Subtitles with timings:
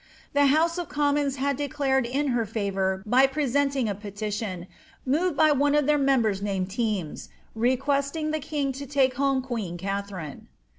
[0.33, 4.65] The House of Commons had declared in her frfour by presenting a petition,
[5.05, 9.77] moved by one of their members named Terns, requesting the king to take home queen
[9.77, 10.47] Katharine.